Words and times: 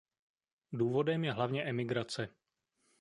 Důvodem 0.73 1.25
je 1.25 1.31
hlavně 1.33 1.63
emigrace. 1.63 2.29